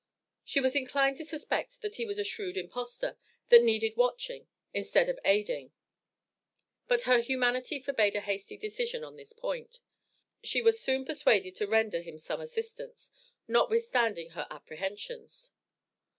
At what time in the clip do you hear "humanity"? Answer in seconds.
7.19-7.79